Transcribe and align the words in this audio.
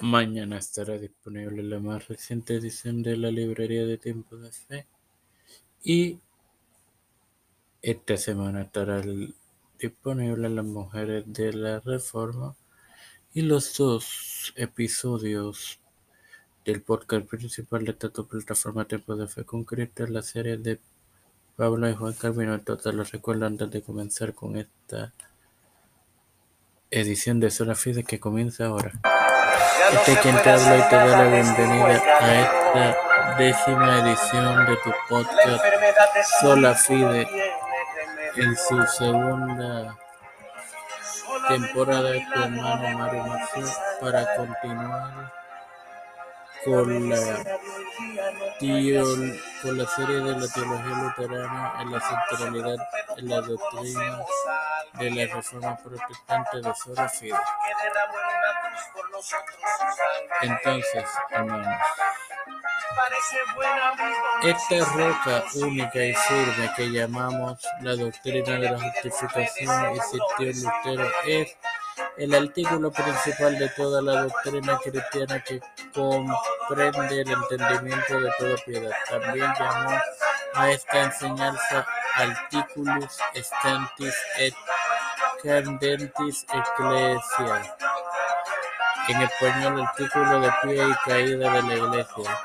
Mañana 0.00 0.58
estará 0.58 0.98
disponible 0.98 1.62
la 1.62 1.78
más 1.78 2.08
reciente 2.08 2.56
edición 2.56 3.04
de 3.04 3.16
la 3.16 3.30
librería 3.30 3.86
de 3.86 3.96
Tiempo 3.96 4.36
de 4.36 4.50
Fe 4.50 4.86
y 5.84 6.18
esta 7.80 8.16
semana 8.16 8.62
estará 8.62 9.00
disponible 9.78 10.48
Las 10.48 10.64
Mujeres 10.64 11.24
de 11.26 11.52
la 11.52 11.78
Reforma 11.78 12.56
y 13.34 13.42
los 13.42 13.76
dos 13.76 14.52
episodios 14.56 15.78
del 16.64 16.82
podcast 16.82 17.26
principal 17.26 17.84
de 17.84 17.92
esta 17.92 18.08
plataforma 18.10 18.86
Tiempo 18.86 19.14
de 19.14 19.28
Fe 19.28 19.44
con 19.44 19.62
Cristo, 19.62 20.08
la 20.08 20.22
serie 20.22 20.56
de 20.56 20.80
Pablo 21.54 21.88
y 21.88 21.94
Juan 21.94 22.14
Calvino. 22.14 22.54
Entonces 22.54 22.92
los 22.94 23.12
recuerdo 23.12 23.46
antes 23.46 23.70
de 23.70 23.80
comenzar 23.80 24.34
con 24.34 24.56
esta 24.56 25.12
edición 26.90 27.38
de 27.38 27.52
Sola 27.52 27.76
Fide 27.76 28.02
que 28.02 28.18
comienza 28.18 28.66
ahora. 28.66 28.92
Este 29.74 30.12
es 30.12 30.18
quien 30.20 30.42
te 30.42 30.50
habla 30.50 30.76
y 30.76 30.88
te 30.88 30.96
da 30.96 31.06
la 31.06 31.24
bienvenida 31.24 31.86
a 32.20 32.40
esta 32.40 33.36
décima 33.36 33.98
edición 34.00 34.66
de 34.66 34.76
tu 34.76 34.92
podcast 35.08 35.64
Sola 36.40 36.74
Fide 36.74 37.28
en 38.36 38.56
su 38.56 38.86
segunda 38.86 39.96
temporada 41.48 42.10
de 42.10 42.26
tu 42.32 42.40
hermano 42.40 42.98
Mario 42.98 43.24
Marcio 43.24 43.66
para 44.00 44.36
continuar 44.36 45.32
con 46.64 47.10
la, 47.10 47.44
con 49.62 49.78
la 49.78 49.86
serie 49.88 50.16
de 50.16 50.38
la 50.38 50.48
teología 50.48 50.96
luterana 51.02 51.74
en 51.80 51.92
la 51.92 52.00
centralidad 52.00 52.88
en 53.16 53.28
la 53.28 53.40
doctrina 53.40 54.18
de 54.98 55.10
la 55.10 55.34
reforma 55.34 55.76
protestante 55.76 56.60
de 56.60 56.74
Sola 56.74 57.08
Fide. 57.08 57.34
Entonces, 60.42 61.04
hermanos, 61.30 61.78
esta 64.42 64.84
roca 64.92 65.44
única 65.54 66.04
y 66.04 66.14
firme 66.14 66.70
que 66.76 66.90
llamamos 66.90 67.58
la 67.80 67.96
doctrina 67.96 68.58
de 68.58 68.70
la 68.70 68.78
justificación 68.78 69.96
existió 69.96 70.70
Lutero 70.70 71.10
es 71.26 71.56
el 72.16 72.34
artículo 72.34 72.90
principal 72.90 73.58
de 73.58 73.68
toda 73.70 74.02
la 74.02 74.22
doctrina 74.22 74.78
cristiana 74.78 75.42
que 75.42 75.60
comprende 75.94 77.22
el 77.22 77.30
entendimiento 77.30 78.20
de 78.20 78.30
toda 78.38 78.56
piedad. 78.64 78.90
También 79.08 79.52
llamó 79.58 79.98
a 80.54 80.70
esta 80.70 81.02
enseñanza 81.02 81.86
Articulus 82.14 83.18
Stantis 83.34 84.14
et 84.38 84.54
Candentis 85.42 86.46
Ecclesia 86.52 87.76
en 89.08 89.22
español 89.22 89.82
artículo 89.82 90.40
de 90.40 90.50
pie 90.62 90.88
y 90.88 91.08
caída 91.08 91.52
de 91.52 91.62
la 91.62 91.74
iglesia. 91.74 92.38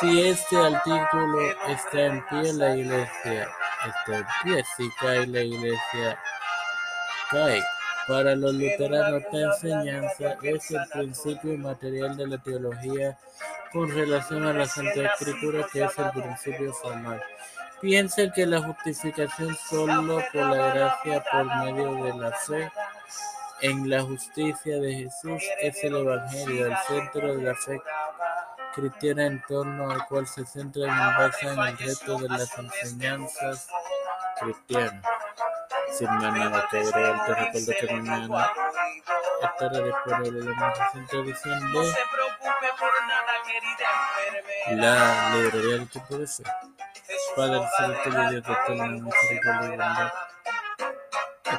Si 0.00 0.28
este 0.28 0.56
artículo 0.56 1.50
está 1.68 2.00
en 2.00 2.26
pie, 2.26 2.52
la 2.52 2.76
iglesia 2.76 3.48
está 3.86 4.18
en 4.18 4.26
pie. 4.42 4.64
Si 4.76 4.90
cae, 5.00 5.26
la 5.26 5.40
iglesia 5.40 6.18
cae. 7.30 7.62
Para 8.06 8.36
los 8.36 8.54
luteranos, 8.54 9.22
esta 9.22 9.38
enseñanza 9.38 10.36
es 10.42 10.70
el 10.70 10.88
principio 10.92 11.58
material 11.58 12.16
de 12.16 12.26
la 12.28 12.38
teología 12.38 13.18
con 13.72 13.90
relación 13.90 14.46
a 14.46 14.52
la 14.52 14.66
Santa 14.66 15.06
Escritura, 15.06 15.66
que 15.72 15.84
es 15.84 15.98
el 15.98 16.10
principio 16.10 16.72
formal. 16.72 17.20
Piensa 17.80 18.30
que 18.32 18.46
la 18.46 18.62
justificación 18.62 19.56
solo 19.68 20.22
por 20.32 20.42
la 20.46 20.74
gracia 20.74 21.24
por 21.30 21.44
medio 21.64 22.04
de 22.04 22.14
la 22.14 22.30
fe 22.32 22.70
en 23.60 23.88
la 23.88 24.02
justicia 24.02 24.78
de 24.78 24.94
Jesús 24.94 25.42
es 25.60 25.84
el 25.84 25.96
Evangelio, 25.96 26.66
el 26.66 26.76
centro 26.86 27.36
de 27.36 27.42
la 27.42 27.54
fe 27.54 27.80
cristiana 28.74 29.26
en 29.26 29.42
torno 29.48 29.90
al 29.90 30.06
cual 30.06 30.26
se 30.26 30.44
centra 30.44 30.84
y 30.84 30.88
basa 30.88 31.52
en 31.52 31.58
el 31.58 31.78
resto 31.78 32.18
de 32.18 32.28
las 32.28 32.58
enseñanzas 32.58 33.68
cristianas. 34.40 35.02
Sin 35.92 36.08
más 36.08 36.36
nada 36.36 36.68
te 36.70 36.82
recuerdo 36.82 37.72
que 37.80 37.94
mañana 37.94 38.50
estará 39.42 39.80
disponible 39.80 40.44
la 40.44 40.52
más 40.52 40.78
edición 41.12 41.72
de 41.72 41.94
la 44.76 45.36
librería 45.36 45.78
de 45.78 45.86
tipo 45.86 46.18
de 46.18 46.26
fe. 46.26 46.42
Padre 47.34 47.60
bondad. 48.68 50.12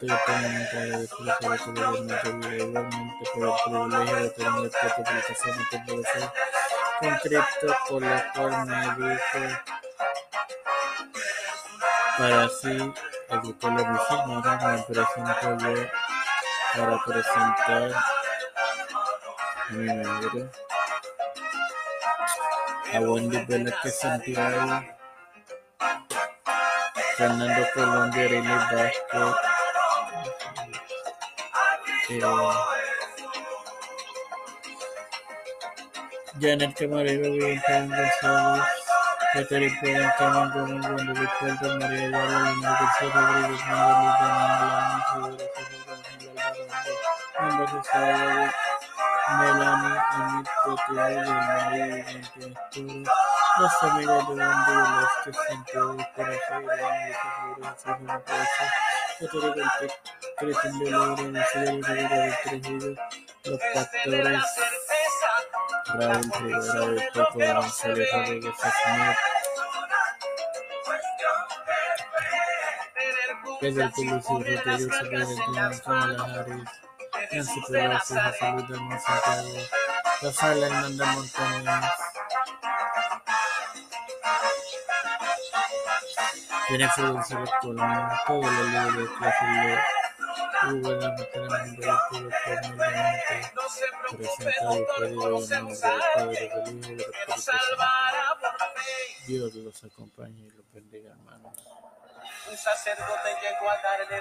Estoy 0.00 0.16
eternamente 0.16 0.76
agradecido 0.78 1.34
por 1.40 1.58
tu 1.58 1.72
gobierno 1.72 2.14
de 2.14 2.56
igualmente 2.56 3.18
por 3.34 3.42
el 3.42 3.52
privilegio 3.64 4.20
de 4.20 4.30
tener 4.30 4.64
esta 4.64 4.88
de 4.90 6.32
con 7.00 7.14
Cristo, 7.18 7.76
por 7.88 8.02
la 8.02 8.32
cual 8.32 8.66
me 8.66 8.76
educo 8.84 9.40
para 12.16 12.44
así 12.44 12.94
educar. 13.28 13.72
Me 13.72 14.82
presento 14.84 15.58
yo 15.58 15.74
para 16.74 16.96
presentar 17.04 17.90
mi 19.70 19.86
madre, 19.94 20.50
a 22.94 23.00
Wendy 23.00 23.44
Velázquez 23.46 23.98
Santiago, 23.98 24.84
Fernando 27.16 27.66
Colombia, 27.74 28.28
Vázquez, 28.42 29.57
eh, 32.10 32.54
Janet 36.40 36.74
Camarero, 36.78 37.32
Vivian 37.32 37.88
González, 37.88 38.64
Pérez, 39.48 39.72
Carmen 40.18 40.50
Gómez, 40.52 40.86
Wanda 40.86 41.12
Vicente, 41.12 41.68
María 41.78 42.06
Ayala, 42.06 42.38
Leonel 42.40 42.74
García 42.78 43.08
Margarita 47.40 48.54
Melanie, 49.38 50.00
de 50.66 50.74
Pérez, 56.16 56.48
Cristian 59.18 60.78
de 60.78 60.90
Logra, 60.92 61.24
Nacional 61.24 61.82
Rivera 61.82 62.16
del 62.18 62.34
Trujillo, 62.44 62.94
los 63.46 63.60
pastores 63.74 64.42
Raúl 65.94 66.32
Rivera 66.40 66.86
de 66.86 67.08
Coco 67.12 67.38
González 67.38 68.08
Rodríguez 68.12 68.54
Smith, 68.54 69.16
Pedro 73.60 73.90
Pérez 73.90 73.98
y 73.98 74.70
Yusuf 74.70 75.02
Valentina 75.10 75.70
Kamala 75.84 76.24
Harris, 76.24 76.70
Nancy 77.32 77.60
Pelosi, 77.68 78.14
José 78.14 78.52
Luis 78.52 78.68
Dalmau 78.68 79.00
Santiago, 79.00 79.58
Rafael 80.22 80.62
Hernández 80.62 81.06
Montañez, 81.08 82.07
Jennifer 86.68 87.12
González 87.12 87.50
Colón, 87.62 88.08
de 88.28 88.92
de 88.92 89.08
humildemente 90.66 91.24
presentado 91.24 92.18
del 92.20 92.28
Espíritu 92.28 94.20
Santo. 97.38 97.72
Dios 99.26 99.54
los 99.54 99.84
acompañe 99.84 100.40
y 100.40 100.50
los 100.50 100.72
bendiga, 100.72 101.10
hermanos. 101.10 101.54
Un 102.50 102.56
sacerdote 102.56 103.28
llegó 103.42 103.70
a 103.70 103.76
darle 103.82 104.20